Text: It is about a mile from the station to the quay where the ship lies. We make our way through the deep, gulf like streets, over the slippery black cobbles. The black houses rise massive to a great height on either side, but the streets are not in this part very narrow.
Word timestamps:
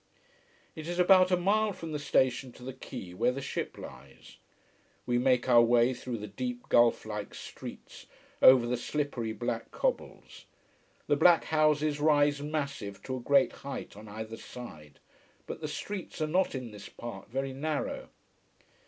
It 0.75 0.87
is 0.87 0.97
about 0.97 1.29
a 1.29 1.37
mile 1.37 1.73
from 1.73 1.91
the 1.91 1.99
station 1.99 2.51
to 2.53 2.63
the 2.63 2.73
quay 2.73 3.13
where 3.13 3.31
the 3.31 3.39
ship 3.39 3.77
lies. 3.77 4.37
We 5.05 5.19
make 5.19 5.47
our 5.47 5.61
way 5.61 5.93
through 5.93 6.17
the 6.17 6.25
deep, 6.25 6.69
gulf 6.69 7.05
like 7.05 7.35
streets, 7.35 8.07
over 8.41 8.65
the 8.65 8.77
slippery 8.77 9.31
black 9.31 9.69
cobbles. 9.69 10.45
The 11.05 11.17
black 11.17 11.43
houses 11.43 11.99
rise 11.99 12.41
massive 12.41 13.03
to 13.03 13.15
a 13.15 13.19
great 13.19 13.51
height 13.51 13.95
on 13.95 14.07
either 14.07 14.37
side, 14.37 14.97
but 15.45 15.61
the 15.61 15.67
streets 15.67 16.19
are 16.19 16.25
not 16.25 16.55
in 16.55 16.71
this 16.71 16.89
part 16.89 17.29
very 17.29 17.53
narrow. 17.53 18.09